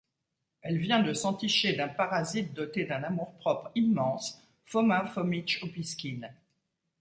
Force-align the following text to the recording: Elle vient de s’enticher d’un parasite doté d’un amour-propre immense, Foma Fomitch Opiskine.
Elle 0.63 0.79
vient 0.79 1.03
de 1.03 1.13
s’enticher 1.13 1.73
d’un 1.73 1.87
parasite 1.87 2.55
doté 2.55 2.85
d’un 2.85 3.03
amour-propre 3.03 3.69
immense, 3.75 4.41
Foma 4.65 5.05
Fomitch 5.05 5.63
Opiskine. 5.63 6.33